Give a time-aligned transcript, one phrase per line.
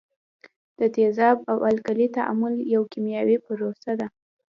[0.79, 4.07] د تیزاب او القلي تعامل یو کیمیاوي پروسه ده.